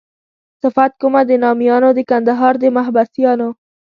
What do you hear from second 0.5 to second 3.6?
صفت کومه د نامیانو د کندهار د محبسیانو.